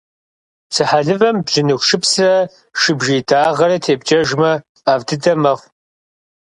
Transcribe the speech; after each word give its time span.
Псыхьэлывэм 0.69 1.37
бжьыныху 1.45 1.85
шыпсрэ 1.87 2.33
шыбжий 2.79 3.21
дагъэрэ 3.27 3.77
тепкӏэжмэ, 3.85 4.51
ӏэфӏ 4.83 5.05
дыдэ 5.07 5.33
мэхъу. 5.41 5.69